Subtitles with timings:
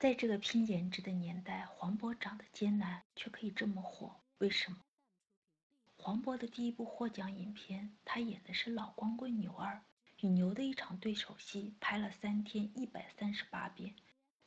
[0.00, 4.78] 在这个拼颜值的年代，黄渤长得艰难却可以这么火，为什么？
[5.98, 9.84] 黄渤的第一部获奖影片，他演的是老光棍牛二，
[10.22, 13.94] 与牛的一场对手戏拍了三天一百三十八遍，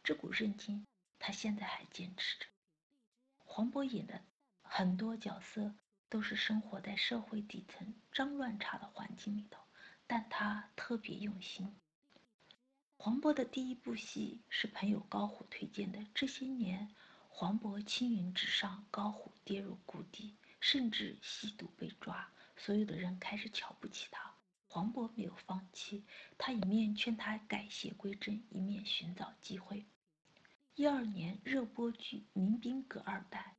[0.03, 0.87] 这股韧劲，
[1.19, 2.47] 他现在还坚持着。
[3.37, 4.21] 黄渤演的
[4.63, 5.75] 很多角色
[6.09, 9.61] 都是生活在社会底层脏乱差的环境里头，
[10.07, 11.75] 但他特别用心。
[13.05, 15.99] 黄渤的第一部戏是朋友高虎推荐的。
[16.15, 16.87] 这些年，
[17.27, 24.33] 黄渤青云直上，高虎跌入谷底，甚至吸毒被抓，所有的人开始瞧不起他。
[24.69, 26.05] 黄渤没有放弃，
[26.37, 29.85] 他一面劝他改邪归正，一面寻找机会。
[30.75, 33.57] 一二年热播剧《民兵葛二代》，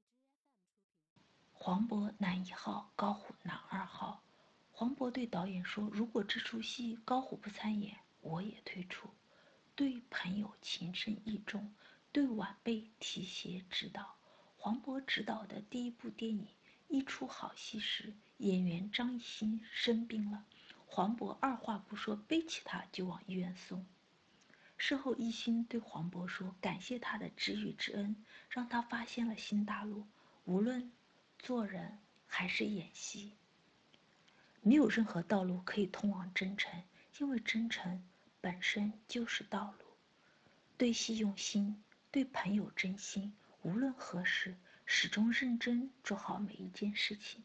[1.52, 4.24] 黄渤男一号，高虎男二号。
[4.70, 9.10] 黄渤对导演说：“如果这出戏高虎不参演，我也退出。”
[9.77, 11.74] 对朋友情深意重，
[12.12, 14.15] 对晚辈提携指导。
[14.56, 16.46] 黄渤执导的第一部电影
[16.87, 20.45] 一出好戏时，演员张艺兴生病了，
[20.87, 23.85] 黄渤二话不说背起他就往医院送。
[24.76, 30.07] 事后，艺兴对黄渤说：“感谢他的知遇之恩，让他发现了新大陆。
[30.45, 30.93] 无论
[31.38, 33.32] 做人还是演戏，
[34.63, 36.82] 没有任何道路可以通往真诚，
[37.18, 38.04] 因为真诚。”
[38.45, 39.87] 本身就是道路，
[40.76, 47.42] 对戏用心，对朋友真心，无论何时，始终认真做好每一件事情。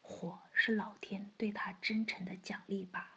[0.00, 3.11] 火是老天对他真诚的奖励吧。